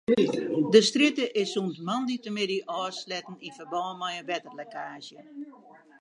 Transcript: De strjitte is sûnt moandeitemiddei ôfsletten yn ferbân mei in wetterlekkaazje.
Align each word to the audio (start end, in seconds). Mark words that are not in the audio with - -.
De 0.73 0.79
strjitte 0.87 1.25
is 1.41 1.49
sûnt 1.53 1.77
moandeitemiddei 1.87 2.65
ôfsletten 2.79 3.41
yn 3.45 3.55
ferbân 3.57 3.91
mei 3.99 4.15
in 4.19 4.27
wetterlekkaazje. 4.29 5.19